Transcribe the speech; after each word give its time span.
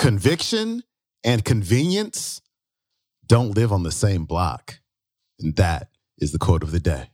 Conviction 0.00 0.82
and 1.22 1.44
convenience 1.44 2.40
don't 3.26 3.54
live 3.54 3.70
on 3.70 3.82
the 3.82 3.92
same 3.92 4.24
block. 4.24 4.80
And 5.38 5.54
that 5.56 5.90
is 6.16 6.32
the 6.32 6.38
quote 6.38 6.62
of 6.62 6.70
the 6.70 6.80
day. 6.80 7.10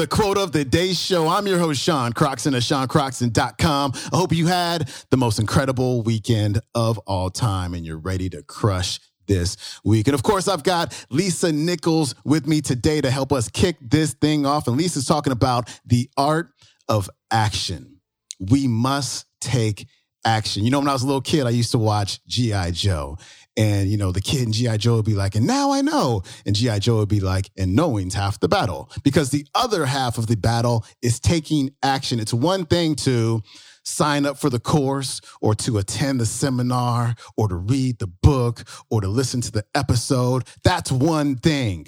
The 0.00 0.06
quote 0.06 0.38
of 0.38 0.52
the 0.52 0.64
day 0.64 0.94
show. 0.94 1.28
I'm 1.28 1.46
your 1.46 1.58
host, 1.58 1.82
Sean 1.82 2.14
Croxton 2.14 2.54
of 2.54 2.62
SeanCroxton.com. 2.62 3.92
I 4.10 4.16
hope 4.16 4.32
you 4.32 4.46
had 4.46 4.88
the 5.10 5.18
most 5.18 5.38
incredible 5.38 6.00
weekend 6.00 6.58
of 6.74 6.96
all 7.00 7.28
time 7.28 7.74
and 7.74 7.84
you're 7.84 7.98
ready 7.98 8.30
to 8.30 8.42
crush 8.42 8.98
this 9.26 9.58
week. 9.84 10.08
And 10.08 10.14
of 10.14 10.22
course, 10.22 10.48
I've 10.48 10.62
got 10.62 10.96
Lisa 11.10 11.52
Nichols 11.52 12.14
with 12.24 12.46
me 12.46 12.62
today 12.62 13.02
to 13.02 13.10
help 13.10 13.30
us 13.30 13.50
kick 13.50 13.76
this 13.82 14.14
thing 14.14 14.46
off. 14.46 14.68
And 14.68 14.78
Lisa's 14.78 15.04
talking 15.04 15.34
about 15.34 15.68
the 15.84 16.08
art 16.16 16.48
of 16.88 17.10
action. 17.30 18.00
We 18.38 18.68
must 18.68 19.26
take 19.42 19.86
action. 20.24 20.64
You 20.64 20.70
know, 20.70 20.78
when 20.78 20.88
I 20.88 20.92
was 20.92 21.02
a 21.02 21.06
little 21.06 21.20
kid, 21.20 21.46
I 21.46 21.50
used 21.50 21.70
to 21.72 21.78
watch 21.78 22.24
G.I. 22.26 22.72
Joe. 22.72 23.16
And, 23.56 23.90
you 23.90 23.96
know, 23.96 24.12
the 24.12 24.20
kid 24.20 24.42
in 24.42 24.52
G.I. 24.52 24.76
Joe 24.76 24.96
would 24.96 25.04
be 25.04 25.14
like, 25.14 25.34
and 25.34 25.46
now 25.46 25.72
I 25.72 25.80
know. 25.80 26.22
And 26.46 26.54
G.I. 26.54 26.78
Joe 26.78 26.98
would 26.98 27.08
be 27.08 27.20
like, 27.20 27.50
and 27.58 27.74
knowing's 27.74 28.14
half 28.14 28.40
the 28.40 28.48
battle. 28.48 28.90
Because 29.02 29.30
the 29.30 29.46
other 29.54 29.86
half 29.86 30.18
of 30.18 30.26
the 30.26 30.36
battle 30.36 30.84
is 31.02 31.20
taking 31.20 31.70
action. 31.82 32.20
It's 32.20 32.34
one 32.34 32.64
thing 32.66 32.94
to 32.96 33.42
sign 33.84 34.26
up 34.26 34.38
for 34.38 34.50
the 34.50 34.60
course 34.60 35.20
or 35.40 35.54
to 35.56 35.78
attend 35.78 36.20
the 36.20 36.26
seminar 36.26 37.14
or 37.36 37.48
to 37.48 37.56
read 37.56 37.98
the 37.98 38.06
book 38.06 38.62
or 38.90 39.00
to 39.00 39.08
listen 39.08 39.40
to 39.40 39.50
the 39.50 39.64
episode. 39.74 40.44
That's 40.62 40.92
one 40.92 41.36
thing. 41.36 41.86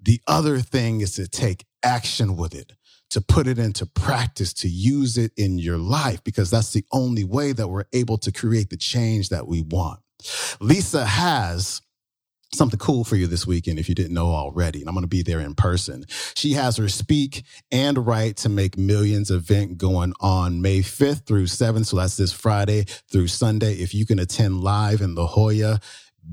The 0.00 0.20
other 0.26 0.60
thing 0.60 1.00
is 1.00 1.14
to 1.16 1.28
take 1.28 1.64
action 1.84 2.36
with 2.36 2.54
it 2.54 2.72
to 3.12 3.20
put 3.20 3.46
it 3.46 3.58
into 3.58 3.86
practice, 3.86 4.52
to 4.54 4.68
use 4.68 5.18
it 5.18 5.32
in 5.36 5.58
your 5.58 5.78
life, 5.78 6.24
because 6.24 6.50
that's 6.50 6.72
the 6.72 6.84
only 6.92 7.24
way 7.24 7.52
that 7.52 7.68
we're 7.68 7.84
able 7.92 8.16
to 8.18 8.32
create 8.32 8.70
the 8.70 8.76
change 8.76 9.28
that 9.28 9.46
we 9.46 9.60
want. 9.62 10.00
Lisa 10.60 11.04
has 11.04 11.82
something 12.54 12.78
cool 12.78 13.04
for 13.04 13.16
you 13.16 13.26
this 13.26 13.46
weekend 13.46 13.78
if 13.78 13.88
you 13.88 13.94
didn't 13.94 14.14
know 14.14 14.28
already. 14.28 14.80
And 14.80 14.88
I'm 14.88 14.94
going 14.94 15.04
to 15.04 15.08
be 15.08 15.22
there 15.22 15.40
in 15.40 15.54
person. 15.54 16.04
She 16.34 16.52
has 16.52 16.76
her 16.76 16.88
Speak 16.88 17.44
and 17.70 18.06
Write 18.06 18.36
to 18.38 18.48
Make 18.48 18.76
Millions 18.76 19.30
event 19.30 19.78
going 19.78 20.12
on 20.20 20.60
May 20.60 20.80
5th 20.80 21.26
through 21.26 21.46
7th. 21.46 21.86
So 21.86 21.96
that's 21.96 22.16
this 22.16 22.32
Friday 22.32 22.84
through 23.10 23.28
Sunday. 23.28 23.74
If 23.74 23.94
you 23.94 24.06
can 24.06 24.18
attend 24.18 24.62
live 24.62 25.00
in 25.00 25.14
La 25.14 25.26
Jolla, 25.26 25.80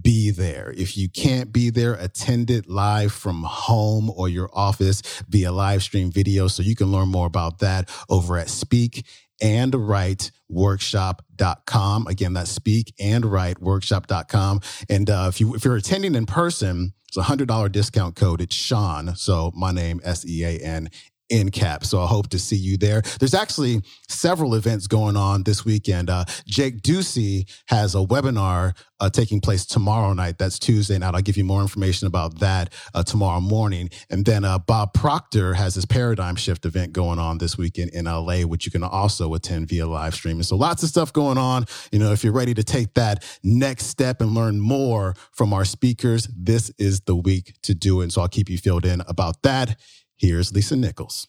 be 0.01 0.31
there. 0.31 0.73
If 0.77 0.97
you 0.97 1.09
can't 1.09 1.51
be 1.51 1.69
there, 1.69 1.93
attend 1.93 2.49
it 2.49 2.69
live 2.69 3.11
from 3.11 3.43
home 3.43 4.09
or 4.09 4.29
your 4.29 4.49
office 4.53 5.01
via 5.27 5.51
live 5.51 5.83
stream 5.83 6.11
video. 6.11 6.47
So 6.47 6.63
you 6.63 6.75
can 6.75 6.91
learn 6.91 7.09
more 7.09 7.27
about 7.27 7.59
that 7.59 7.89
over 8.09 8.37
at 8.37 8.49
Speak 8.49 9.05
and 9.41 9.73
Write 9.73 10.31
workshop.com. 10.49 12.07
Again, 12.07 12.33
that's 12.33 12.51
speak 12.51 12.93
and 12.99 13.25
write 13.25 13.61
workshop.com. 13.61 14.61
And 14.89 15.09
uh, 15.09 15.27
if 15.29 15.39
you 15.39 15.55
if 15.55 15.63
you're 15.63 15.75
attending 15.75 16.15
in 16.15 16.25
person, 16.25 16.93
it's 17.07 17.17
a 17.17 17.23
hundred 17.23 17.47
dollar 17.47 17.69
discount 17.69 18.15
code. 18.15 18.41
It's 18.41 18.55
Sean. 18.55 19.15
So 19.15 19.51
my 19.55 19.71
name, 19.71 20.01
S 20.03 20.25
E 20.25 20.43
A 20.43 20.59
N 20.59 20.89
in 21.30 21.52
cap. 21.52 21.85
So 21.85 22.02
I 22.02 22.08
hope 22.08 22.30
to 22.30 22.39
see 22.39 22.55
you 22.55 22.77
there. 22.77 23.02
There's 23.19 23.33
actually 23.33 23.81
several 24.08 24.55
events 24.55 24.87
going 24.87 25.15
on 25.15 25.43
this 25.43 25.64
weekend. 25.65 26.09
Uh, 26.09 26.26
Jake 26.45 26.81
Ducey 26.81 27.49
has 27.67 27.95
a 27.95 27.99
webinar 27.99 28.76
uh, 28.99 29.09
taking 29.09 29.39
place 29.39 29.65
tomorrow 29.65 30.14
night. 30.14 30.37
That's 30.37 30.59
Tuesday 30.59 30.98
night. 30.98 31.15
I'll 31.15 31.21
give 31.21 31.37
you 31.37 31.45
more 31.45 31.61
information 31.61 32.08
about 32.08 32.39
that 32.39 32.73
uh, 32.93 33.03
tomorrow 33.03 33.39
morning. 33.39 33.89
And 34.09 34.26
then 34.26 34.43
uh, 34.43 34.59
Bob 34.59 34.93
Proctor 34.93 35.53
has 35.53 35.76
his 35.76 35.86
paradigm 35.86 36.36
shift 36.36 36.65
event 36.65 36.93
going 36.93 37.20
on 37.20 37.37
this 37.37 37.58
weekend 37.58 37.92
in 37.92 38.05
LA, 38.05 38.42
which 38.42 38.65
you 38.65 38.71
can 38.71 38.83
also 38.83 39.33
attend 39.33 39.70
via 39.70 39.87
live 39.87 40.15
streaming. 40.15 40.43
So 40.43 40.55
lots 40.55 40.83
of 40.83 40.89
stuff 40.89 41.14
going 41.14 41.37
on. 41.37 41.65
You 41.92 41.99
know, 41.99 42.11
if 42.11 42.23
you're 42.23 42.33
ready 42.33 42.53
to 42.53 42.64
take 42.64 42.93
that 42.95 43.23
next 43.43 43.86
step 43.86 44.21
and 44.21 44.32
learn 44.32 44.59
more 44.59 45.15
from 45.32 45.53
our 45.53 45.65
speakers, 45.65 46.27
this 46.36 46.71
is 46.77 47.02
the 47.02 47.15
week 47.15 47.53
to 47.64 47.73
do 47.73 48.02
it. 48.02 48.03
And 48.03 48.14
so 48.14 48.21
I'll 48.21 48.27
keep 48.27 48.49
you 48.49 48.58
filled 48.58 48.86
in 48.86 49.02
about 49.08 49.42
that. 49.43 49.80
Here's 50.19 50.53
Lisa 50.53 50.75
Nichols. 50.75 51.27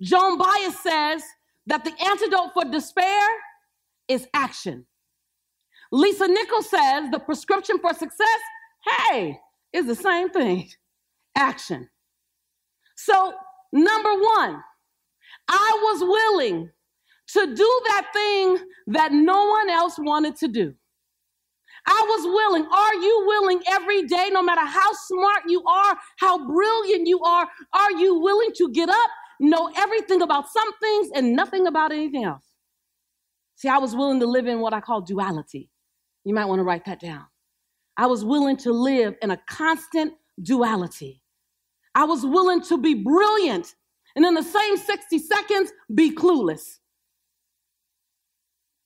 Joan 0.00 0.38
Baez 0.38 0.78
says 0.78 1.22
that 1.66 1.84
the 1.84 1.92
antidote 2.06 2.52
for 2.54 2.64
despair 2.64 3.22
is 4.08 4.26
action. 4.34 4.86
Lisa 5.90 6.28
Nichols 6.28 6.70
says 6.70 7.10
the 7.10 7.18
prescription 7.18 7.78
for 7.80 7.92
success, 7.92 8.40
hey, 9.10 9.38
is 9.72 9.86
the 9.86 9.94
same 9.96 10.30
thing 10.30 10.70
action. 11.36 11.88
So, 12.96 13.32
number 13.72 14.12
one, 14.12 14.62
I 15.48 15.78
was 15.82 16.00
willing 16.02 16.70
to 17.28 17.54
do 17.54 17.80
that 17.88 18.08
thing 18.12 18.58
that 18.88 19.12
no 19.12 19.48
one 19.48 19.70
else 19.70 19.98
wanted 19.98 20.36
to 20.36 20.48
do. 20.48 20.74
I 21.86 22.04
was 22.08 22.24
willing. 22.26 22.66
Are 22.66 22.94
you 22.94 23.24
willing 23.26 23.62
every 23.70 24.02
day, 24.04 24.30
no 24.32 24.42
matter 24.42 24.64
how 24.64 24.92
smart 24.92 25.42
you 25.48 25.62
are, 25.64 25.98
how 26.18 26.46
brilliant 26.46 27.08
you 27.08 27.20
are? 27.22 27.48
Are 27.72 27.92
you 27.92 28.20
willing 28.20 28.52
to 28.56 28.70
get 28.72 28.88
up, 28.88 29.10
know 29.40 29.70
everything 29.76 30.22
about 30.22 30.48
some 30.48 30.72
things 30.78 31.10
and 31.14 31.34
nothing 31.34 31.66
about 31.66 31.92
anything 31.92 32.24
else? 32.24 32.44
See, 33.56 33.68
I 33.68 33.78
was 33.78 33.94
willing 33.94 34.20
to 34.20 34.26
live 34.26 34.46
in 34.46 34.60
what 34.60 34.74
I 34.74 34.80
call 34.80 35.00
duality. 35.00 35.70
You 36.24 36.34
might 36.34 36.46
want 36.46 36.60
to 36.60 36.64
write 36.64 36.84
that 36.86 37.00
down. 37.00 37.24
I 37.96 38.06
was 38.06 38.24
willing 38.24 38.56
to 38.58 38.72
live 38.72 39.16
in 39.22 39.30
a 39.30 39.40
constant 39.48 40.14
duality. 40.42 41.22
I 41.94 42.04
was 42.04 42.24
willing 42.24 42.62
to 42.62 42.78
be 42.78 42.94
brilliant 42.94 43.74
and 44.16 44.24
in 44.24 44.34
the 44.34 44.42
same 44.42 44.76
60 44.76 45.18
seconds 45.18 45.72
be 45.94 46.14
clueless. 46.14 46.78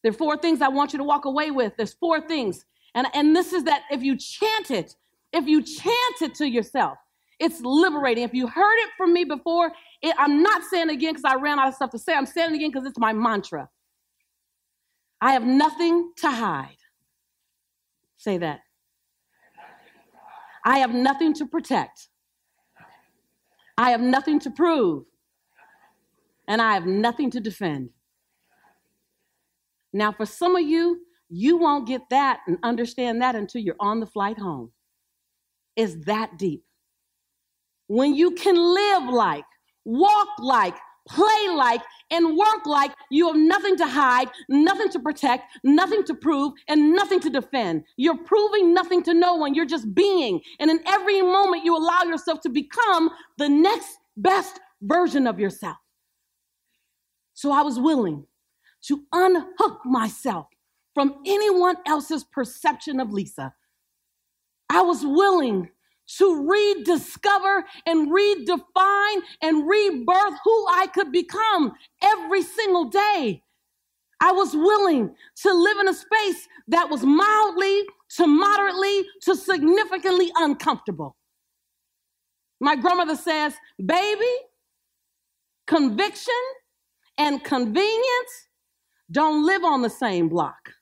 There 0.02 0.10
are 0.10 0.14
four 0.16 0.36
things 0.36 0.60
I 0.60 0.68
want 0.68 0.92
you 0.92 0.98
to 0.98 1.04
walk 1.04 1.24
away 1.24 1.50
with. 1.50 1.72
There's 1.76 1.94
four 1.94 2.20
things 2.20 2.64
and, 2.96 3.06
and 3.14 3.36
this 3.36 3.52
is 3.52 3.64
that 3.64 3.82
if 3.90 4.02
you 4.02 4.16
chant 4.16 4.70
it, 4.70 4.96
if 5.32 5.46
you 5.46 5.62
chant 5.62 6.22
it 6.22 6.34
to 6.36 6.48
yourself, 6.48 6.96
it's 7.38 7.60
liberating. 7.60 8.24
If 8.24 8.32
you 8.32 8.46
heard 8.48 8.78
it 8.78 8.88
from 8.96 9.12
me 9.12 9.24
before, 9.24 9.70
it, 10.00 10.16
I'm 10.18 10.42
not 10.42 10.62
saying 10.64 10.88
it 10.88 10.94
again 10.94 11.12
because 11.12 11.30
I 11.30 11.34
ran 11.34 11.58
out 11.58 11.68
of 11.68 11.74
stuff 11.74 11.90
to 11.90 11.98
say. 11.98 12.14
I'm 12.14 12.24
saying 12.24 12.52
it 12.52 12.56
again 12.56 12.70
because 12.72 12.86
it's 12.86 12.98
my 12.98 13.12
mantra. 13.12 13.68
I 15.20 15.32
have 15.32 15.44
nothing 15.44 16.12
to 16.16 16.30
hide. 16.30 16.78
Say 18.16 18.38
that. 18.38 18.60
I 20.64 20.78
have 20.78 20.94
nothing 20.94 21.34
to 21.34 21.46
protect. 21.46 22.08
I 23.76 23.90
have 23.90 24.00
nothing 24.00 24.40
to 24.40 24.50
prove. 24.50 25.04
And 26.48 26.62
I 26.62 26.72
have 26.72 26.86
nothing 26.86 27.30
to 27.32 27.40
defend. 27.40 27.90
Now, 29.92 30.12
for 30.12 30.24
some 30.24 30.56
of 30.56 30.62
you, 30.62 31.05
you 31.28 31.56
won't 31.56 31.86
get 31.86 32.02
that 32.10 32.40
and 32.46 32.58
understand 32.62 33.22
that 33.22 33.34
until 33.34 33.60
you're 33.60 33.76
on 33.80 34.00
the 34.00 34.06
flight 34.06 34.38
home. 34.38 34.72
It's 35.76 36.06
that 36.06 36.38
deep. 36.38 36.64
When 37.88 38.14
you 38.14 38.32
can 38.32 38.56
live 38.56 39.12
like, 39.12 39.44
walk 39.84 40.28
like, 40.38 40.74
play 41.08 41.48
like, 41.54 41.82
and 42.10 42.36
work 42.36 42.66
like 42.66 42.92
you 43.10 43.26
have 43.26 43.36
nothing 43.36 43.76
to 43.76 43.86
hide, 43.86 44.28
nothing 44.48 44.88
to 44.90 45.00
protect, 45.00 45.44
nothing 45.62 46.04
to 46.04 46.14
prove, 46.14 46.52
and 46.68 46.92
nothing 46.92 47.20
to 47.20 47.30
defend. 47.30 47.84
You're 47.96 48.18
proving 48.24 48.74
nothing 48.74 49.02
to 49.04 49.14
no 49.14 49.34
one. 49.34 49.54
You're 49.54 49.66
just 49.66 49.94
being. 49.94 50.40
And 50.58 50.70
in 50.70 50.80
every 50.86 51.22
moment, 51.22 51.64
you 51.64 51.76
allow 51.76 52.02
yourself 52.02 52.40
to 52.42 52.48
become 52.48 53.10
the 53.38 53.48
next 53.48 53.96
best 54.16 54.58
version 54.82 55.26
of 55.26 55.38
yourself. 55.38 55.76
So 57.34 57.52
I 57.52 57.62
was 57.62 57.78
willing 57.78 58.26
to 58.86 59.02
unhook 59.12 59.80
myself 59.84 60.46
from 60.96 61.16
anyone 61.26 61.76
else's 61.86 62.24
perception 62.24 63.00
of 63.00 63.12
Lisa. 63.12 63.54
I 64.70 64.82
was 64.82 65.04
willing 65.04 65.70
to 66.18 66.48
rediscover 66.48 67.64
and 67.86 68.10
redefine 68.10 69.20
and 69.42 69.68
rebirth 69.68 70.34
who 70.44 70.66
I 70.70 70.88
could 70.94 71.12
become 71.12 71.74
every 72.02 72.42
single 72.42 72.86
day. 72.86 73.42
I 74.20 74.32
was 74.32 74.54
willing 74.54 75.14
to 75.42 75.54
live 75.54 75.78
in 75.80 75.88
a 75.88 75.94
space 75.94 76.48
that 76.68 76.90
was 76.90 77.04
mildly 77.04 77.84
to 78.16 78.26
moderately 78.26 79.06
to 79.22 79.36
significantly 79.36 80.32
uncomfortable. 80.36 81.16
My 82.60 82.76
grandmother 82.76 83.16
says, 83.16 83.54
baby, 83.84 84.32
conviction 85.66 86.34
and 87.18 87.44
convenience 87.44 88.48
don't 89.10 89.46
live 89.46 89.64
on 89.64 89.82
the 89.82 89.90
same 89.90 90.28
block. 90.28 90.75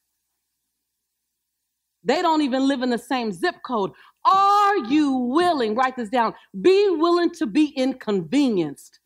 They 2.05 2.23
don't 2.23 2.43
even 2.43 2.69
live 2.69 2.83
in 2.83 2.91
the 2.91 2.99
same 2.99 3.33
zip 3.33 3.57
code. 3.65 3.93
Are 4.25 4.77
you 4.77 5.13
willing, 5.13 5.75
write 5.75 5.97
this 5.97 6.09
down, 6.09 6.35
be 6.61 6.91
willing 6.91 7.31
to 7.33 7.47
be 7.47 7.67
inconvenienced? 7.77 9.01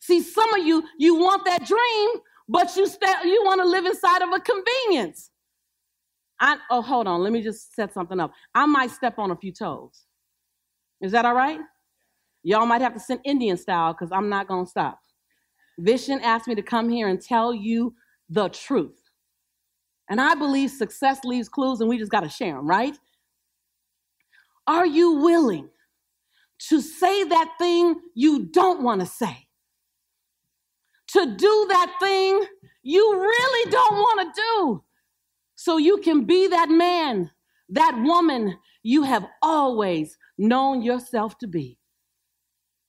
See, 0.00 0.20
some 0.22 0.52
of 0.54 0.66
you, 0.66 0.84
you 0.98 1.16
want 1.16 1.44
that 1.46 1.66
dream, 1.66 2.10
but 2.48 2.76
you, 2.76 2.86
st- 2.86 3.24
you 3.24 3.42
want 3.44 3.60
to 3.60 3.66
live 3.66 3.86
inside 3.86 4.22
of 4.22 4.32
a 4.32 4.40
convenience. 4.40 5.30
I, 6.40 6.58
oh, 6.70 6.82
hold 6.82 7.06
on. 7.06 7.22
Let 7.22 7.32
me 7.32 7.42
just 7.42 7.74
set 7.74 7.92
something 7.92 8.20
up. 8.20 8.32
I 8.54 8.66
might 8.66 8.90
step 8.90 9.18
on 9.18 9.30
a 9.30 9.36
few 9.36 9.52
toes. 9.52 10.04
Is 11.00 11.12
that 11.12 11.24
all 11.24 11.34
right? 11.34 11.60
Y'all 12.42 12.66
might 12.66 12.82
have 12.82 12.94
to 12.94 13.00
send 13.00 13.20
Indian 13.24 13.56
style 13.56 13.92
because 13.92 14.12
I'm 14.12 14.28
not 14.28 14.46
going 14.46 14.64
to 14.64 14.70
stop. 14.70 15.00
Vision 15.78 16.20
asked 16.20 16.46
me 16.46 16.54
to 16.54 16.62
come 16.62 16.88
here 16.88 17.08
and 17.08 17.20
tell 17.20 17.52
you 17.52 17.94
the 18.28 18.48
truth. 18.48 19.05
And 20.08 20.20
I 20.20 20.34
believe 20.34 20.70
success 20.70 21.24
leaves 21.24 21.48
clues 21.48 21.80
and 21.80 21.88
we 21.88 21.98
just 21.98 22.12
got 22.12 22.20
to 22.20 22.28
share 22.28 22.54
them, 22.54 22.66
right? 22.66 22.96
Are 24.66 24.86
you 24.86 25.12
willing 25.12 25.68
to 26.68 26.80
say 26.80 27.24
that 27.24 27.54
thing 27.58 28.00
you 28.14 28.46
don't 28.46 28.82
want 28.82 29.00
to 29.00 29.06
say? 29.06 29.46
To 31.08 31.36
do 31.36 31.66
that 31.68 31.94
thing 32.00 32.44
you 32.82 33.14
really 33.20 33.70
don't 33.70 33.94
want 33.94 34.34
to 34.34 34.42
do 34.42 34.84
so 35.56 35.76
you 35.78 35.98
can 35.98 36.24
be 36.24 36.48
that 36.48 36.68
man, 36.68 37.30
that 37.70 37.98
woman 38.02 38.56
you 38.82 39.02
have 39.02 39.26
always 39.42 40.16
known 40.38 40.82
yourself 40.82 41.38
to 41.38 41.48
be? 41.48 41.78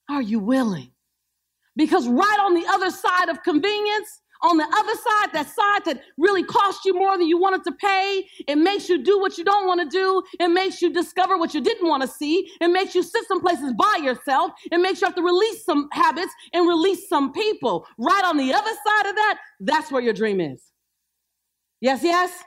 Are 0.08 0.22
you 0.22 0.38
willing? 0.38 0.92
Because 1.76 2.08
right 2.08 2.38
on 2.40 2.54
the 2.54 2.66
other 2.66 2.90
side 2.90 3.28
of 3.28 3.42
convenience, 3.42 4.20
on 4.42 4.56
the 4.56 4.64
other 4.64 4.94
side, 4.94 5.32
that 5.32 5.48
side 5.48 5.84
that 5.86 6.02
really 6.16 6.44
costs 6.44 6.84
you 6.84 6.94
more 6.94 7.16
than 7.18 7.26
you 7.26 7.38
wanted 7.38 7.64
to 7.64 7.72
pay, 7.72 8.26
it 8.46 8.56
makes 8.56 8.88
you 8.88 9.02
do 9.02 9.18
what 9.18 9.36
you 9.38 9.44
don't 9.44 9.66
want 9.66 9.80
to 9.80 9.88
do. 9.88 10.22
It 10.38 10.48
makes 10.48 10.80
you 10.80 10.92
discover 10.92 11.36
what 11.36 11.54
you 11.54 11.60
didn't 11.60 11.88
want 11.88 12.02
to 12.02 12.08
see. 12.08 12.50
It 12.60 12.68
makes 12.68 12.94
you 12.94 13.02
sit 13.02 13.26
some 13.26 13.40
places 13.40 13.72
by 13.74 14.00
yourself. 14.02 14.52
It 14.70 14.78
makes 14.78 15.00
you 15.00 15.06
have 15.06 15.16
to 15.16 15.22
release 15.22 15.64
some 15.64 15.88
habits 15.92 16.32
and 16.52 16.68
release 16.68 17.08
some 17.08 17.32
people. 17.32 17.86
Right 17.98 18.24
on 18.24 18.36
the 18.36 18.52
other 18.52 18.70
side 18.70 19.06
of 19.08 19.14
that, 19.16 19.38
that's 19.60 19.90
where 19.90 20.02
your 20.02 20.14
dream 20.14 20.40
is. 20.40 20.62
Yes, 21.80 22.02
yes? 22.02 22.42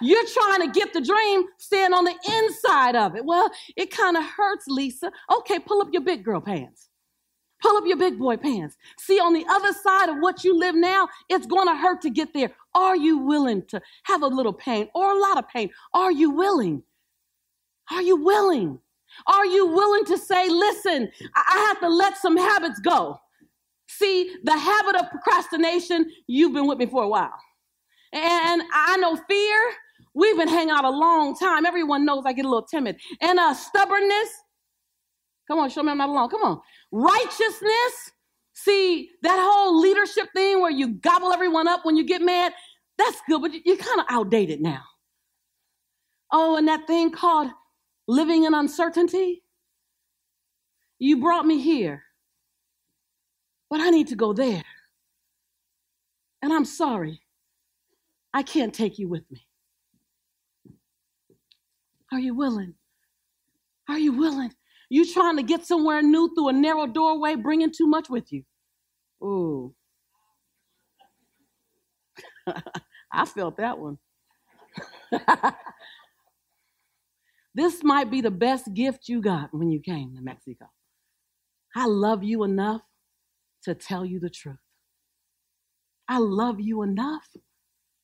You're 0.00 0.26
trying 0.26 0.62
to 0.62 0.72
get 0.72 0.92
the 0.92 1.00
dream, 1.00 1.44
stand 1.58 1.94
on 1.94 2.04
the 2.04 2.14
inside 2.42 2.96
of 2.96 3.14
it. 3.14 3.24
Well, 3.24 3.48
it 3.76 3.90
kind 3.90 4.16
of 4.16 4.24
hurts, 4.24 4.64
Lisa. 4.66 5.12
Okay, 5.38 5.60
pull 5.60 5.80
up 5.80 5.88
your 5.92 6.02
big 6.02 6.24
girl 6.24 6.40
pants. 6.40 6.88
Pull 7.62 7.76
up 7.76 7.84
your 7.86 7.96
big 7.96 8.18
boy 8.18 8.36
pants. 8.36 8.76
See, 8.98 9.20
on 9.20 9.32
the 9.32 9.46
other 9.48 9.72
side 9.72 10.08
of 10.08 10.16
what 10.18 10.42
you 10.42 10.58
live 10.58 10.74
now, 10.74 11.08
it's 11.28 11.46
going 11.46 11.68
to 11.68 11.76
hurt 11.76 12.02
to 12.02 12.10
get 12.10 12.34
there. 12.34 12.50
Are 12.74 12.96
you 12.96 13.18
willing 13.18 13.64
to 13.66 13.80
have 14.04 14.22
a 14.22 14.26
little 14.26 14.52
pain 14.52 14.88
or 14.94 15.12
a 15.12 15.18
lot 15.18 15.38
of 15.38 15.48
pain? 15.48 15.70
Are 15.94 16.10
you 16.10 16.30
willing? 16.30 16.82
Are 17.92 18.02
you 18.02 18.16
willing? 18.16 18.78
Are 19.26 19.46
you 19.46 19.66
willing 19.66 20.04
to 20.06 20.18
say, 20.18 20.48
listen, 20.48 21.10
I 21.36 21.66
have 21.68 21.80
to 21.80 21.88
let 21.88 22.16
some 22.16 22.36
habits 22.36 22.80
go? 22.80 23.18
See, 23.88 24.34
the 24.42 24.56
habit 24.56 24.96
of 24.96 25.10
procrastination, 25.10 26.10
you've 26.26 26.54
been 26.54 26.66
with 26.66 26.78
me 26.78 26.86
for 26.86 27.04
a 27.04 27.08
while. 27.08 27.34
And 28.12 28.62
I 28.72 28.96
know 28.98 29.16
fear, 29.16 29.72
we've 30.14 30.36
been 30.36 30.48
hanging 30.48 30.70
out 30.70 30.84
a 30.84 30.90
long 30.90 31.36
time. 31.36 31.66
Everyone 31.66 32.04
knows 32.04 32.24
I 32.26 32.32
get 32.32 32.44
a 32.44 32.48
little 32.48 32.66
timid. 32.66 32.96
And 33.20 33.38
uh, 33.38 33.54
stubbornness, 33.54 34.28
come 35.46 35.58
on, 35.58 35.68
show 35.70 35.82
me 35.82 35.90
I'm 35.92 35.98
not 35.98 36.08
alone. 36.08 36.30
Come 36.30 36.42
on. 36.42 36.60
Righteousness, 36.92 38.12
see, 38.52 39.10
that 39.22 39.38
whole 39.40 39.80
leadership 39.80 40.28
thing 40.34 40.60
where 40.60 40.70
you 40.70 40.88
gobble 40.88 41.32
everyone 41.32 41.66
up 41.66 41.84
when 41.84 41.96
you 41.96 42.04
get 42.04 42.22
mad, 42.22 42.52
that's 42.98 43.20
good, 43.28 43.40
but 43.40 43.52
you're 43.64 43.76
kind 43.78 44.00
of 44.00 44.06
outdated 44.10 44.60
now. 44.60 44.82
Oh, 46.30 46.56
and 46.56 46.68
that 46.68 46.86
thing 46.86 47.10
called 47.10 47.50
living 48.06 48.44
in 48.44 48.54
uncertainty. 48.54 49.42
You 50.98 51.20
brought 51.20 51.46
me 51.46 51.60
here, 51.60 52.04
but 53.70 53.80
I 53.80 53.90
need 53.90 54.08
to 54.08 54.16
go 54.16 54.32
there. 54.32 54.62
And 56.42 56.52
I'm 56.52 56.64
sorry, 56.64 57.22
I 58.34 58.42
can't 58.42 58.74
take 58.74 58.98
you 58.98 59.08
with 59.08 59.24
me. 59.30 59.46
Are 62.12 62.20
you 62.20 62.34
willing? 62.34 62.74
Are 63.88 63.98
you 63.98 64.12
willing? 64.12 64.52
You 64.92 65.10
trying 65.10 65.38
to 65.38 65.42
get 65.42 65.64
somewhere 65.64 66.02
new 66.02 66.34
through 66.34 66.50
a 66.50 66.52
narrow 66.52 66.86
doorway, 66.86 67.34
bringing 67.34 67.72
too 67.72 67.86
much 67.86 68.10
with 68.10 68.30
you. 68.30 68.42
Ooh. 69.24 69.74
I 73.10 73.24
felt 73.24 73.56
that 73.56 73.78
one. 73.78 73.96
this 77.54 77.82
might 77.82 78.10
be 78.10 78.20
the 78.20 78.30
best 78.30 78.74
gift 78.74 79.08
you 79.08 79.22
got 79.22 79.48
when 79.54 79.70
you 79.70 79.80
came 79.80 80.14
to 80.14 80.20
Mexico. 80.20 80.66
I 81.74 81.86
love 81.86 82.22
you 82.22 82.44
enough 82.44 82.82
to 83.62 83.74
tell 83.74 84.04
you 84.04 84.20
the 84.20 84.28
truth. 84.28 84.58
I 86.06 86.18
love 86.18 86.60
you 86.60 86.82
enough 86.82 87.28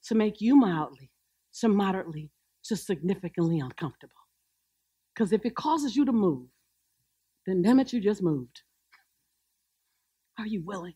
to 0.07 0.15
make 0.15 0.41
you 0.41 0.57
mildly, 0.57 1.11
to 1.61 1.69
moderately, 1.69 2.31
to 2.65 2.77
significantly 2.77 3.61
uncomfortable. 3.61 4.15
Because 5.15 5.35
if 5.35 5.45
it 5.45 5.55
causes 5.55 5.95
you 5.95 6.07
to 6.07 6.13
move, 6.13 6.49
then 7.49 7.63
damn 7.63 7.81
it, 7.81 7.93
you 7.93 8.01
just 8.01 8.23
moved. 8.23 8.63
Are 10.39 10.47
you 10.47 10.63
willing? 10.65 10.95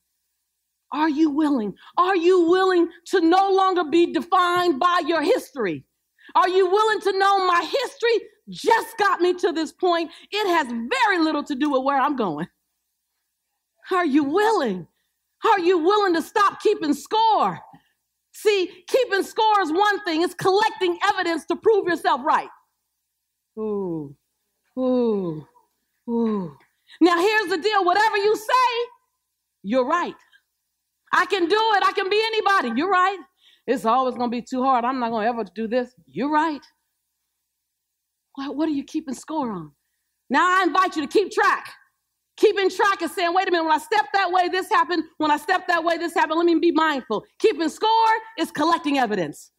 Are 0.93 1.08
you 1.08 1.31
willing? 1.31 1.75
Are 1.96 2.16
you 2.16 2.49
willing 2.49 2.88
to 3.06 3.20
no 3.20 3.50
longer 3.50 3.84
be 3.84 4.12
defined 4.12 4.78
by 4.78 5.02
your 5.06 5.22
history? 5.22 5.84
Are 6.34 6.49
you 6.49 6.70
willing 6.70 7.00
to 7.00 7.19
know 7.19 7.46
my 7.46 7.62
history 7.62 8.28
just 8.50 8.99
got 8.99 9.20
me 9.20 9.34
to 9.34 9.52
this 9.52 9.72
point? 9.72 10.10
It 10.31 10.46
has 10.49 10.66
very 10.69 11.19
little 11.19 11.43
to 11.44 11.54
do 11.54 11.70
with 11.70 11.82
where 11.82 11.99
I'm 12.00 12.16
going. 12.16 12.46
Are 13.90 14.06
you 14.06 14.25
willing? 14.25 14.87
Are 15.44 15.60
you 15.60 15.78
willing 15.78 16.14
to 16.14 16.22
stop 16.22 16.60
keeping 16.60 16.94
score? 16.94 17.58
See, 18.34 18.70
keeping 18.88 19.22
score 19.22 19.60
is 19.62 19.72
one 19.72 20.02
thing, 20.05 20.22
it's 20.22 20.34
collecting 20.34 20.98
evidence 21.08 21.44
to 21.46 21.56
prove 21.56 21.87
yourself 21.88 22.20
right. 22.25 22.48
Ooh, 23.58 24.16
ooh. 24.78 25.46
Ooh. 26.08 26.56
Now, 27.00 27.19
here's 27.19 27.50
the 27.50 27.58
deal 27.58 27.84
whatever 27.84 28.16
you 28.16 28.37
say, 28.37 28.88
you're 29.62 29.87
right. 29.87 30.14
I 31.12 31.26
can 31.26 31.49
do 31.49 31.56
it. 31.76 31.84
I 31.87 31.93
can 31.93 32.10
be 32.10 32.20
anybody. 32.25 32.72
You're 32.78 32.90
right. 32.90 33.19
It's 33.66 33.84
always 33.84 34.14
going 34.16 34.31
to 34.31 34.37
be 34.37 34.43
too 34.43 34.62
hard. 34.62 34.84
I'm 34.84 34.99
not 34.99 35.10
going 35.10 35.25
to 35.25 35.28
ever 35.28 35.44
do 35.54 35.69
this. 35.69 35.94
You're 36.08 36.31
right. 36.31 36.60
What, 38.34 38.56
what 38.56 38.69
are 38.69 38.72
you 38.72 38.84
keeping 38.84 39.14
score 39.14 39.52
on? 39.52 39.72
Now, 40.31 40.44
I 40.60 40.64
invite 40.64 40.96
you 40.96 41.03
to 41.03 41.08
keep 41.08 41.31
track. 41.32 41.70
Keeping 42.38 42.70
track 42.70 43.03
is 43.03 43.15
saying, 43.15 43.32
wait 43.34 43.48
a 43.48 43.50
minute, 43.50 43.65
when 43.65 43.74
I 43.74 43.79
step 43.79 44.06
that 44.15 44.32
way, 44.32 44.48
this 44.48 44.69
happened. 44.70 45.05
When 45.19 45.31
I 45.31 45.36
step 45.36 45.69
that 45.69 45.84
way, 45.84 45.98
this 45.98 46.15
happened. 46.15 46.38
Let 46.38 46.46
me 46.46 46.56
be 46.56 46.72
mindful. 46.72 47.24
Keeping 47.38 47.69
score 47.69 47.91
is 48.38 48.50
collecting 48.50 48.98
evidence. 48.98 49.53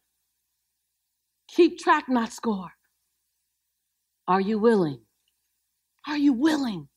Keep 1.48 1.78
track, 1.78 2.06
not 2.08 2.32
score. 2.32 2.70
Are 4.28 4.40
you 4.40 4.58
willing? 4.58 5.00
Are 6.06 6.18
you 6.18 6.32
willing? 6.32 6.88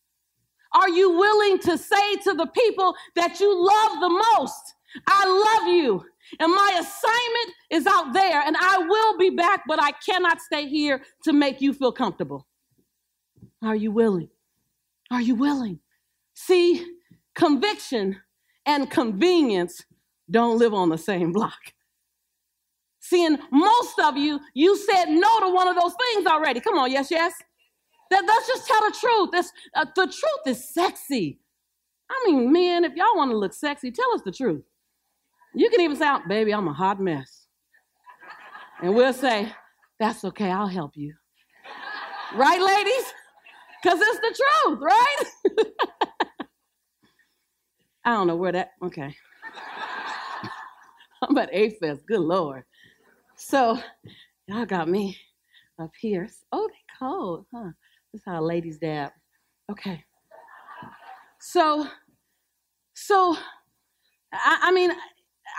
Are 0.73 0.89
you 0.89 1.11
willing 1.11 1.59
to 1.59 1.77
say 1.77 2.15
to 2.23 2.33
the 2.33 2.47
people 2.47 2.95
that 3.15 3.39
you 3.39 3.53
love 3.55 3.99
the 3.99 4.09
most, 4.09 4.75
I 5.07 5.25
love 5.59 5.69
you, 5.73 6.05
and 6.39 6.53
my 6.53 6.71
assignment 6.79 7.55
is 7.71 7.87
out 7.87 8.13
there, 8.13 8.41
and 8.45 8.55
I 8.59 8.79
will 8.79 9.17
be 9.17 9.29
back, 9.31 9.63
but 9.67 9.81
I 9.81 9.91
cannot 9.91 10.41
stay 10.41 10.67
here 10.67 11.01
to 11.23 11.33
make 11.33 11.61
you 11.61 11.73
feel 11.73 11.91
comfortable? 11.91 12.47
Are 13.63 13.75
you 13.75 13.91
willing? 13.91 14.29
Are 15.11 15.21
you 15.21 15.35
willing? 15.35 15.79
See, 16.35 16.85
conviction 17.35 18.17
and 18.65 18.89
convenience 18.91 19.83
don't 20.29 20.59
live 20.59 20.73
on 20.73 20.89
the 20.89 20.97
same 20.97 21.31
block. 21.31 21.59
Seeing 22.99 23.37
most 23.51 23.99
of 23.99 24.17
you, 24.17 24.41
you 24.53 24.77
said 24.77 25.05
no 25.05 25.39
to 25.39 25.53
one 25.53 25.67
of 25.67 25.75
those 25.81 25.93
things 26.07 26.27
already. 26.27 26.59
Come 26.59 26.77
on, 26.77 26.91
yes, 26.91 27.09
yes. 27.09 27.33
That, 28.09 28.23
let's 28.25 28.47
just 28.47 28.67
tell 28.67 28.81
the 28.81 28.95
truth. 28.99 29.29
That's, 29.31 29.51
uh, 29.75 29.85
the 29.95 30.05
truth 30.05 30.47
is 30.47 30.73
sexy. 30.73 31.39
I 32.09 32.23
mean, 32.25 32.51
men, 32.51 32.85
if 32.85 32.93
y'all 32.95 33.15
want 33.15 33.31
to 33.31 33.37
look 33.37 33.53
sexy, 33.53 33.91
tell 33.91 34.13
us 34.13 34.21
the 34.23 34.31
truth. 34.31 34.63
You 35.53 35.69
can 35.69 35.81
even 35.81 35.97
say, 35.97 36.07
baby, 36.27 36.53
I'm 36.53 36.67
a 36.67 36.73
hot 36.73 36.99
mess. 36.99 37.47
And 38.81 38.93
we'll 38.93 39.13
say, 39.13 39.51
that's 39.99 40.23
okay, 40.23 40.51
I'll 40.51 40.67
help 40.67 40.91
you. 40.95 41.13
right, 42.35 42.61
ladies? 42.61 43.13
Because 43.81 43.99
it's 44.01 44.19
the 44.19 44.43
truth, 44.65 44.79
right? 44.81 45.15
I 48.05 48.11
don't 48.11 48.27
know 48.27 48.35
where 48.35 48.51
that, 48.51 48.71
okay. 48.83 49.15
I'm 51.23 51.37
at 51.37 51.49
A 51.51 51.71
Fest, 51.71 52.05
good 52.07 52.19
Lord. 52.19 52.63
So, 53.35 53.79
y'all 54.47 54.65
got 54.65 54.87
me 54.87 55.17
up 55.79 55.91
here. 55.99 56.29
Oh, 56.51 56.69
cold, 56.97 57.45
huh? 57.53 57.71
That's 58.13 58.25
how 58.25 58.41
ladies 58.41 58.77
dab. 58.77 59.11
Okay. 59.71 60.03
So, 61.39 61.87
so, 62.93 63.37
I, 64.33 64.59
I 64.63 64.71
mean, 64.71 64.91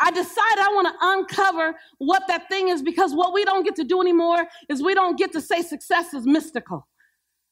I 0.00 0.10
decided 0.10 0.58
I 0.58 0.70
want 0.74 0.88
to 0.88 0.94
uncover 1.00 1.74
what 1.98 2.22
that 2.28 2.48
thing 2.48 2.68
is 2.68 2.82
because 2.82 3.14
what 3.14 3.32
we 3.32 3.44
don't 3.44 3.64
get 3.64 3.74
to 3.76 3.84
do 3.84 4.00
anymore 4.00 4.46
is 4.68 4.82
we 4.82 4.94
don't 4.94 5.18
get 5.18 5.32
to 5.32 5.40
say 5.40 5.62
success 5.62 6.14
is 6.14 6.26
mystical. 6.26 6.86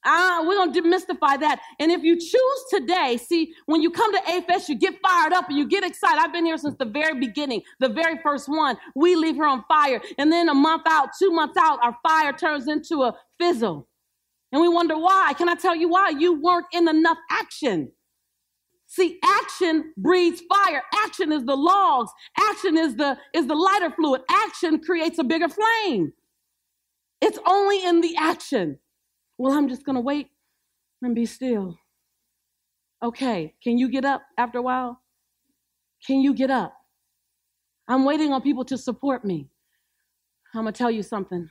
Ah, 0.06 0.44
we're 0.46 0.54
going 0.54 0.72
to 0.72 0.82
demystify 0.82 1.38
that. 1.40 1.60
And 1.80 1.90
if 1.90 2.02
you 2.04 2.16
choose 2.16 2.64
today, 2.70 3.18
see, 3.18 3.52
when 3.66 3.82
you 3.82 3.90
come 3.90 4.12
to 4.12 4.20
A 4.30 4.40
Fest, 4.42 4.68
you 4.68 4.76
get 4.76 4.94
fired 5.02 5.32
up 5.32 5.48
and 5.48 5.58
you 5.58 5.66
get 5.66 5.84
excited. 5.84 6.20
I've 6.22 6.32
been 6.32 6.46
here 6.46 6.56
since 6.56 6.76
the 6.78 6.84
very 6.84 7.18
beginning, 7.18 7.62
the 7.80 7.88
very 7.88 8.18
first 8.22 8.48
one. 8.48 8.76
We 8.94 9.16
leave 9.16 9.34
here 9.34 9.46
on 9.46 9.64
fire. 9.68 10.00
And 10.18 10.30
then 10.30 10.48
a 10.48 10.54
month 10.54 10.84
out, 10.88 11.10
two 11.18 11.32
months 11.32 11.56
out, 11.60 11.80
our 11.82 11.96
fire 12.06 12.32
turns 12.32 12.68
into 12.68 13.02
a 13.02 13.16
fizzle. 13.40 13.88
And 14.52 14.62
we 14.62 14.68
wonder 14.68 14.96
why. 14.96 15.34
Can 15.36 15.48
I 15.48 15.54
tell 15.56 15.75
you 15.75 15.88
why? 15.88 16.10
You 16.10 16.40
weren't 16.40 16.66
in 16.72 16.88
enough 16.88 17.18
action. 17.30 17.90
See, 18.86 19.18
action 19.25 19.92
breeds 19.96 20.40
fire. 20.42 20.82
Action 20.94 21.32
is 21.32 21.44
the 21.44 21.56
logs. 21.56 22.12
Action 22.38 22.78
is 22.78 22.94
the, 22.94 23.18
is 23.34 23.48
the 23.48 23.56
lighter 23.56 23.90
fluid. 23.90 24.22
Action 24.30 24.78
creates 24.78 25.18
a 25.18 25.25
bigger 25.25 25.48
flame. 25.48 26.12
It's 27.20 27.38
only 27.46 27.84
in 27.84 28.00
the 28.00 28.14
action. 28.16 28.78
Well, 29.38 29.52
I'm 29.52 29.68
just 29.68 29.84
going 29.84 29.96
to 29.96 30.00
wait 30.00 30.28
and 31.02 31.14
be 31.14 31.26
still. 31.26 31.78
Okay, 33.02 33.54
can 33.62 33.76
you 33.76 33.88
get 33.88 34.04
up 34.04 34.22
after 34.38 34.58
a 34.58 34.62
while? 34.62 35.00
Can 36.06 36.20
you 36.20 36.34
get 36.34 36.50
up? 36.50 36.74
I'm 37.88 38.04
waiting 38.04 38.32
on 38.32 38.42
people 38.42 38.64
to 38.64 38.78
support 38.78 39.24
me. 39.24 39.48
I'm 40.54 40.62
going 40.62 40.72
to 40.72 40.78
tell 40.78 40.90
you 40.90 41.02
something. 41.02 41.48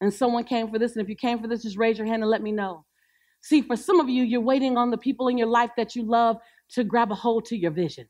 And 0.00 0.12
someone 0.12 0.44
came 0.44 0.70
for 0.70 0.78
this, 0.78 0.92
and 0.92 1.02
if 1.02 1.08
you 1.08 1.16
came 1.16 1.40
for 1.40 1.48
this, 1.48 1.62
just 1.62 1.78
raise 1.78 1.96
your 1.96 2.06
hand 2.06 2.22
and 2.22 2.30
let 2.30 2.42
me 2.42 2.52
know. 2.52 2.84
See, 3.40 3.62
for 3.62 3.76
some 3.76 4.00
of 4.00 4.08
you, 4.08 4.24
you're 4.24 4.40
waiting 4.40 4.76
on 4.76 4.90
the 4.90 4.98
people 4.98 5.28
in 5.28 5.38
your 5.38 5.46
life 5.46 5.70
that 5.76 5.96
you 5.96 6.02
love 6.02 6.36
to 6.70 6.84
grab 6.84 7.10
a 7.12 7.14
hold 7.14 7.46
to 7.46 7.56
your 7.56 7.70
vision. 7.70 8.06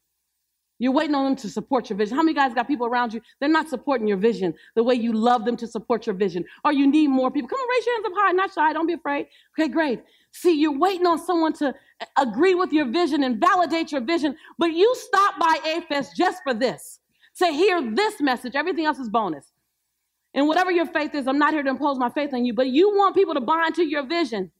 You're 0.79 0.93
waiting 0.93 1.15
on 1.15 1.25
them 1.25 1.37
to 1.37 1.49
support 1.49 1.89
your 1.89 1.97
vision. 1.97 2.17
How 2.17 2.23
many 2.23 2.35
guys 2.35 2.53
got 2.53 2.69
people 2.69 2.87
around 2.87 3.15
you? 3.15 3.21
They're 3.41 3.49
not 3.49 3.69
supporting 3.69 4.07
your 4.07 4.19
vision 4.19 4.55
the 4.75 4.83
way 4.83 4.95
you 4.95 5.13
love 5.13 5.45
them 5.45 5.57
to 5.57 5.67
support 5.67 6.07
your 6.07 6.15
vision. 6.15 6.45
Or 6.65 6.73
you 6.73 6.87
need 6.87 7.09
more 7.09 7.31
people. 7.31 7.49
Come 7.49 7.59
on, 7.59 7.69
raise 7.71 7.87
your 7.87 7.95
hands 7.95 8.07
up 8.07 8.13
high, 8.17 8.33
not 8.33 8.53
shy. 8.53 8.73
Don't 8.73 8.87
be 8.87 8.93
afraid. 8.93 9.27
Okay, 9.59 9.69
great. 9.69 10.03
See, 10.33 10.61
you're 10.61 10.79
waiting 10.79 11.07
on 11.07 11.19
someone 11.19 11.55
to 11.55 11.75
agree 12.19 12.55
with 12.55 12.73
your 12.73 12.85
vision 12.87 13.23
and 13.23 13.41
validate 13.41 13.91
your 13.91 14.03
vision, 14.03 14.37
but 14.59 14.73
you 14.73 14.95
stop 14.97 15.39
by 15.39 15.59
A 15.65 15.81
Fest 15.83 16.15
just 16.15 16.43
for 16.43 16.53
this. 16.53 17.01
To 17.39 17.47
hear 17.47 17.95
this 17.95 18.21
message. 18.21 18.55
Everything 18.55 18.85
else 18.85 18.99
is 18.99 19.09
bonus. 19.09 19.53
And 20.35 20.47
whatever 20.47 20.71
your 20.71 20.87
faith 20.87 21.15
is, 21.15 21.27
I'm 21.27 21.39
not 21.39 21.55
here 21.55 21.63
to 21.63 21.71
impose 21.71 21.99
my 21.99 22.11
faith 22.11 22.35
on 22.35 22.45
you, 22.45 22.53
but 22.53 22.67
you 22.67 22.91
want 22.91 23.15
people 23.15 23.33
to 23.33 23.41
buy 23.41 23.65
into 23.67 23.85
your 23.85 24.07
vision. 24.07 24.51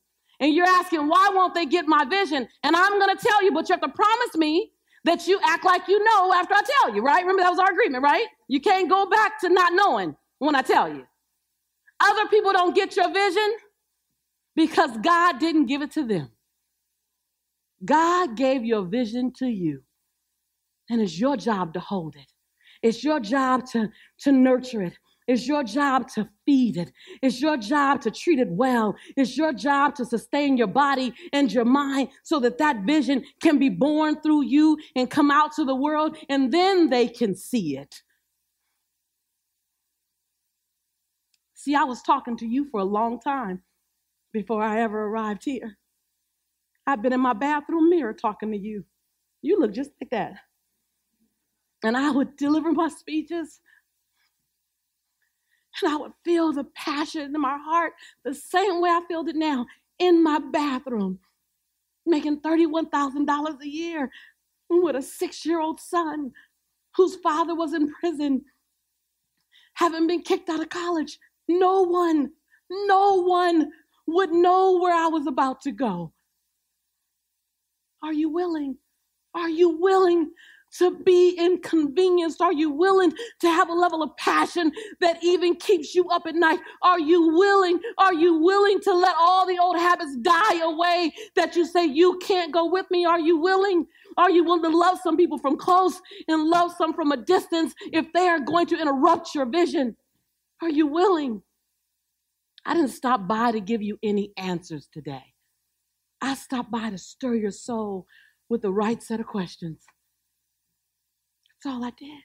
And 0.41 0.55
you're 0.55 0.67
asking, 0.67 1.09
why 1.09 1.31
won't 1.35 1.55
they 1.55 1.67
get 1.67 1.87
my 1.87 2.05
vision? 2.05 2.49
And 2.63 2.75
I'm 2.75 2.99
going 2.99 3.15
to 3.15 3.23
tell 3.23 3.45
you, 3.45 3.53
but 3.53 3.69
you 3.69 3.75
have 3.75 3.83
to 3.83 3.89
promise 3.89 4.37
me 4.37 4.73
that 5.07 5.27
you 5.29 5.41
act 5.45 5.65
like 5.65 5.89
you 5.89 6.05
know 6.05 6.35
after 6.35 6.55
I 6.55 6.63
tell 6.83 6.95
you, 6.95 7.03
right? 7.03 7.23
Remember 7.23 7.43
that 7.43 7.51
was 7.51 7.61
our 7.61 7.73
agreement, 7.73 8.05
right? 8.05 8.27
You 8.49 8.61
can't 8.61 8.91
go 8.91 9.09
back 9.09 9.41
to 9.41 9.51
not 9.51 9.73
knowing 9.75 10.17
when 10.41 10.57
I 10.57 10.63
tell 10.63 10.89
you. 10.89 11.07
Other 12.01 12.29
people 12.29 12.53
don't 12.53 12.75
get 12.75 12.97
your 12.97 13.13
vision 13.13 13.57
because 14.57 14.97
God 14.99 15.39
didn't 15.39 15.67
give 15.67 15.83
it 15.83 15.93
to 15.93 16.05
them. 16.05 16.31
God 17.85 18.37
gave 18.37 18.65
your 18.65 18.85
vision 18.85 19.33
to 19.39 19.47
you, 19.47 19.83
and 20.91 21.01
it's 21.01 21.19
your 21.19 21.37
job 21.37 21.75
to 21.75 21.81
hold 21.81 22.17
it. 22.17 22.27
It's 22.83 23.05
your 23.05 23.21
job 23.21 23.67
to, 23.73 23.91
to 24.21 24.33
nurture 24.33 24.83
it. 24.83 24.99
It's 25.27 25.47
your 25.49 25.65
job 25.65 26.09
to 26.15 26.29
feed 26.45 26.77
it. 26.77 26.93
It's 27.21 27.41
your 27.41 27.57
job 27.57 28.01
to 28.03 28.11
treat 28.11 28.39
it 28.39 28.49
well. 28.49 28.95
It's 29.17 29.37
your 29.37 29.53
job 29.53 29.95
to 29.97 30.05
sustain 30.05 30.57
your 30.57 30.69
body 30.69 31.13
and 31.33 31.53
your 31.53 31.65
mind 31.65 32.11
so 32.23 32.39
that 32.41 32.59
that 32.59 32.85
vision 32.85 33.25
can 33.43 33.59
be 33.59 33.69
born 33.69 34.21
through 34.21 34.45
you 34.45 34.79
and 34.95 35.11
come 35.11 35.31
out 35.31 35.53
to 35.57 35.65
the 35.65 35.75
world 35.75 36.17
and 36.29 36.53
then 36.53 36.91
they 36.91 37.09
can 37.09 37.35
see 37.35 37.77
it. 37.77 38.03
See, 41.55 41.75
I 41.75 41.83
was 41.83 42.03
talking 42.03 42.37
to 42.37 42.47
you 42.47 42.69
for 42.71 42.81
a 42.81 42.85
long 42.85 43.19
time 43.19 43.63
before 44.33 44.63
I 44.63 44.83
ever 44.83 45.07
arrived 45.07 45.45
here. 45.45 45.77
I've 46.87 47.03
been 47.03 47.13
in 47.13 47.21
my 47.21 47.33
bathroom 47.33 47.91
mirror 47.91 48.13
talking 48.13 48.53
to 48.53 48.57
you. 48.59 48.85
You 49.43 49.59
look 49.59 49.73
just 49.73 49.91
like 50.01 50.11
that. 50.11 50.35
And 51.83 51.97
I 51.97 52.11
would 52.11 52.37
deliver 52.37 52.71
my 52.71 52.89
speeches 52.89 53.61
and 55.83 55.93
I 55.93 55.97
would 55.97 56.13
feel 56.25 56.53
the 56.53 56.65
passion 56.65 57.35
in 57.35 57.41
my 57.41 57.59
heart 57.59 57.93
the 58.25 58.35
same 58.35 58.81
way 58.81 58.91
I 58.91 59.03
feel 59.09 59.27
it 59.29 59.37
now 59.37 59.67
in 59.99 60.23
my 60.23 60.39
bathroom, 60.39 61.19
making 62.05 62.41
$31,000 62.41 63.61
a 63.61 63.69
year 63.69 64.11
with 64.69 64.97
a 64.97 65.03
six 65.03 65.45
year 65.47 65.61
old 65.61 65.81
son 65.81 66.33
whose 66.97 67.17
father 67.17 67.55
was 67.55 67.75
in 67.75 67.93
prison, 67.93 68.43
having 69.75 70.07
been 70.07 70.23
kicked 70.23 70.49
out 70.49 70.61
of 70.61 70.69
college. 70.69 71.19
No 71.49 71.83
one, 71.83 72.31
no 72.71 73.23
one 73.23 73.71
would 74.07 74.33
know 74.33 74.79
where 74.79 74.95
I 74.95 75.07
was 75.07 75.27
about 75.27 75.61
to 75.63 75.73
go. 75.73 76.13
Are 78.03 78.13
you 78.13 78.29
willing? 78.29 78.77
Are 79.35 79.51
you 79.51 79.79
willing 79.79 80.31
to 80.79 80.99
be 81.05 81.31
inconvenienced? 81.39 82.41
Are 82.41 82.53
you 82.53 82.71
willing 82.71 83.13
to 83.41 83.49
have 83.49 83.69
a 83.69 83.75
level 83.75 84.03
of 84.03 84.17
passion 84.17 84.73
that 85.01 85.23
even 85.23 85.57
keeps 85.57 85.95
you 85.95 86.09
up 86.09 86.27
at 86.27 86.35
night? 86.35 86.61
Are 86.83 87.01
you 87.01 87.29
willing? 87.29 87.81
Are 87.99 88.15
you 88.15 88.39
willing 88.39 88.81
to 88.81 88.93
let 88.93 89.15
all 89.19 89.47
the 89.47 89.59
old 89.59 89.77
habits 89.77 90.17
die 90.23 90.61
away 90.63 91.13
that 91.35 91.57
you 91.57 91.65
say 91.67 91.85
you 91.85 92.19
can't 92.19 92.53
go 92.53 92.67
with 92.71 92.87
me? 92.91 93.05
Are 93.05 93.21
you 93.21 93.39
willing? 93.39 93.87
Are 94.17 94.31
you 94.31 94.45
willing 94.45 94.71
to 94.71 94.77
love 94.77 94.99
some 95.03 95.17
people 95.17 95.39
from 95.39 95.57
close 95.57 96.01
and 96.29 96.45
love 96.45 96.73
some 96.77 96.95
from 96.95 97.13
a 97.13 97.17
distance 97.17 97.75
if 97.93 98.13
they 98.13 98.29
are 98.29 98.41
going 98.41 98.67
to 98.69 98.81
interrupt 98.81 99.35
your 99.35 99.47
vision? 99.47 99.97
Are 100.63 100.71
you 100.71 100.87
willing? 100.87 101.43
I 102.65 102.75
didn't 102.75 102.91
stop 102.91 103.29
by 103.29 103.53
to 103.53 103.61
give 103.61 103.83
you 103.83 103.99
any 104.03 104.33
answers 104.37 104.89
today. 104.93 105.35
I 106.21 106.35
stopped 106.35 106.71
by 106.71 106.91
to 106.91 106.99
stir 106.99 107.35
your 107.35 107.51
soul 107.51 108.07
with 108.49 108.63
the 108.63 108.73
right 108.73 109.03
set 109.03 109.21
of 109.21 109.27
questions. 109.27 109.85
All 111.67 111.85
I 111.85 111.91
did. 111.91 112.23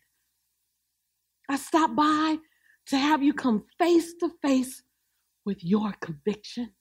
I 1.50 1.58
stopped 1.58 1.96
by 1.96 2.38
to 2.88 2.98
have 2.98 3.24
you 3.24 3.34
come 3.34 3.66
face 3.80 4.14
to 4.20 4.30
face 4.42 4.84
with 5.46 5.64
your 5.64 5.94
conviction. 6.02 6.72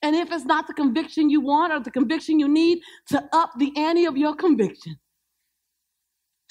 And 0.00 0.16
if 0.16 0.30
it's 0.32 0.44
not 0.44 0.66
the 0.66 0.74
conviction 0.74 1.30
you 1.30 1.40
want 1.40 1.72
or 1.72 1.80
the 1.80 1.90
conviction 1.90 2.38
you 2.38 2.48
need, 2.48 2.80
to 3.08 3.28
up 3.32 3.52
the 3.58 3.72
ante 3.76 4.04
of 4.04 4.16
your 4.16 4.34
conviction. 4.34 4.96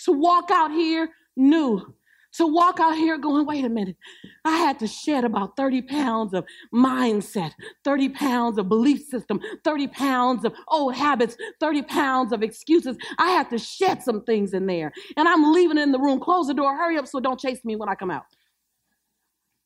To 0.06 0.12
walk 0.12 0.52
out 0.52 0.72
here 0.72 1.10
new, 1.36 1.94
to 2.34 2.48
walk 2.48 2.80
out 2.80 2.96
here 2.96 3.18
going, 3.18 3.46
wait 3.46 3.66
a 3.66 3.70
minute, 3.70 3.98
I 4.46 4.58
had 4.58 4.80
to 4.80 4.88
shed 4.88 5.24
about 5.24 5.58
30 5.58 5.82
pounds 5.84 6.34
of 6.34 6.46
mindset, 6.74 7.52
30 7.84 8.10
pounds 8.10 8.58
of 8.58 8.70
belief 8.70 9.04
system, 9.04 9.40
30 9.64 9.88
pounds 9.88 10.46
of 10.46 10.54
old 10.68 10.96
habits, 10.96 11.36
30 11.60 11.82
pounds 11.84 12.32
of 12.32 12.44
excuses. 12.44 12.98
I 13.18 13.32
had 13.32 13.50
to 13.50 13.58
shed 13.58 14.02
some 14.04 14.24
things 14.24 14.54
in 14.54 14.66
there. 14.66 14.92
And 15.18 15.28
I'm 15.28 15.52
leaving 15.54 15.78
in 15.78 15.92
the 15.92 16.00
room. 16.00 16.20
Close 16.20 16.48
the 16.48 16.54
door, 16.54 16.76
hurry 16.76 16.98
up 16.98 17.08
so 17.08 17.20
don't 17.20 17.40
chase 17.40 17.64
me 17.66 17.76
when 17.76 17.90
I 17.90 17.96
come 17.96 18.12
out. 18.12 18.24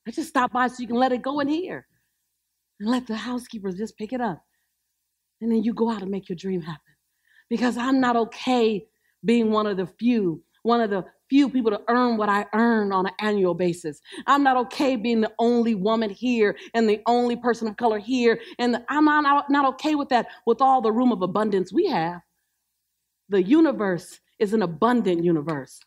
I 0.07 0.11
just 0.11 0.29
stop 0.29 0.51
by 0.51 0.67
so 0.67 0.75
you 0.79 0.87
can 0.87 0.97
let 0.97 1.11
it 1.11 1.21
go 1.21 1.39
in 1.39 1.47
here 1.47 1.87
and 2.79 2.89
let 2.89 3.07
the 3.07 3.15
housekeepers 3.15 3.75
just 3.75 3.97
pick 3.97 4.13
it 4.13 4.21
up. 4.21 4.43
And 5.41 5.51
then 5.51 5.63
you 5.63 5.73
go 5.73 5.89
out 5.89 6.01
and 6.01 6.11
make 6.11 6.29
your 6.29 6.35
dream 6.35 6.61
happen. 6.61 6.81
Because 7.49 7.77
I'm 7.77 7.99
not 7.99 8.15
okay 8.15 8.85
being 9.23 9.51
one 9.51 9.67
of 9.67 9.77
the 9.77 9.87
few, 9.87 10.43
one 10.65 10.81
of 10.81 10.89
the 10.89 11.05
few 11.29 11.49
people 11.49 11.71
to 11.71 11.81
earn 11.87 12.17
what 12.17 12.29
I 12.29 12.45
earn 12.53 12.91
on 12.91 13.05
an 13.05 13.13
annual 13.19 13.53
basis. 13.53 14.01
I'm 14.27 14.43
not 14.43 14.57
okay 14.57 14.95
being 14.95 15.21
the 15.21 15.31
only 15.39 15.75
woman 15.75 16.09
here 16.09 16.55
and 16.73 16.87
the 16.87 17.01
only 17.07 17.35
person 17.35 17.67
of 17.67 17.77
color 17.77 17.99
here. 17.99 18.39
And 18.59 18.83
I'm 18.89 19.05
not, 19.05 19.65
okay 19.75 19.95
with 19.95 20.09
that 20.09 20.27
with 20.45 20.61
all 20.61 20.81
the 20.81 20.91
room 20.91 21.11
of 21.11 21.21
abundance 21.21 21.73
we 21.73 21.87
have. 21.87 22.21
The 23.29 23.41
universe 23.41 24.19
is 24.39 24.53
an 24.53 24.61
abundant 24.61 25.23
universe. 25.23 25.79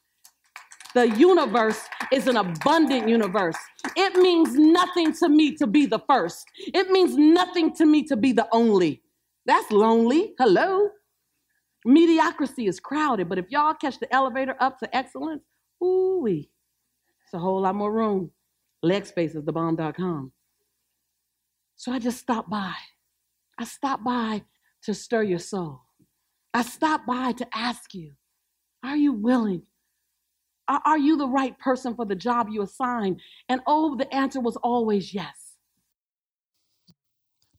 The 0.94 1.08
universe 1.10 1.80
is 2.12 2.26
an 2.26 2.36
abundant 2.36 3.08
universe. 3.08 3.56
It 3.96 4.16
means 4.16 4.54
nothing 4.54 5.12
to 5.14 5.28
me 5.28 5.54
to 5.56 5.66
be 5.66 5.86
the 5.86 6.00
first. 6.08 6.46
It 6.58 6.90
means 6.90 7.16
nothing 7.16 7.74
to 7.76 7.86
me 7.86 8.02
to 8.04 8.16
be 8.16 8.32
the 8.32 8.48
only. 8.52 9.02
That's 9.46 9.70
lonely. 9.70 10.34
Hello. 10.38 10.88
Mediocrity 11.88 12.66
is 12.66 12.80
crowded, 12.80 13.30
but 13.30 13.38
if 13.38 13.46
y'all 13.48 13.72
catch 13.72 13.98
the 13.98 14.14
elevator 14.14 14.54
up 14.60 14.78
to 14.78 14.94
excellence, 14.94 15.42
ooh 15.82 16.20
wee, 16.22 16.50
it's 17.24 17.32
a 17.32 17.38
whole 17.38 17.62
lot 17.62 17.74
more 17.74 17.90
room. 17.90 18.30
Legspace 18.84 19.34
is 19.34 19.42
thebomb.com. 19.42 20.30
So 21.76 21.90
I 21.90 21.98
just 21.98 22.18
stopped 22.18 22.50
by. 22.50 22.74
I 23.58 23.64
stopped 23.64 24.04
by 24.04 24.42
to 24.82 24.92
stir 24.92 25.22
your 25.22 25.38
soul. 25.38 25.80
I 26.52 26.60
stopped 26.60 27.06
by 27.06 27.32
to 27.32 27.46
ask 27.54 27.94
you, 27.94 28.12
are 28.84 28.96
you 28.96 29.14
willing? 29.14 29.62
Are 30.68 30.98
you 30.98 31.16
the 31.16 31.26
right 31.26 31.58
person 31.58 31.94
for 31.94 32.04
the 32.04 32.14
job 32.14 32.48
you 32.50 32.60
assigned? 32.60 33.22
And 33.48 33.62
oh, 33.66 33.96
the 33.96 34.14
answer 34.14 34.40
was 34.40 34.56
always 34.56 35.14
yes. 35.14 35.47